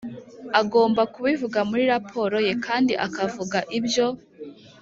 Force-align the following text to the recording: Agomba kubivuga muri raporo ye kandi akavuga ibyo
Agomba 0.61 1.01
kubivuga 1.13 1.59
muri 1.69 1.83
raporo 1.93 2.35
ye 2.47 2.53
kandi 2.65 2.93
akavuga 3.05 3.57
ibyo 3.77 4.07